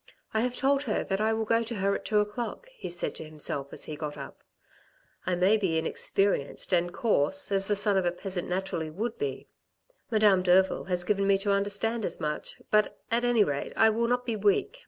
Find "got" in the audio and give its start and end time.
3.94-4.18